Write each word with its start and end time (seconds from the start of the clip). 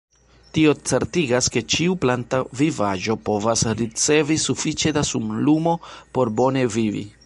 Tio 0.57 0.71
certigas, 0.91 1.49
ke 1.57 1.63
ĉiu 1.73 1.97
planta 2.07 2.41
vivaĵo 2.63 3.19
povas 3.31 3.67
ricevi 3.85 4.41
sufiĉe 4.49 4.97
da 5.01 5.09
sunlumo 5.15 5.81
por 6.19 6.39
bone 6.43 6.71
vivi. 6.81 7.11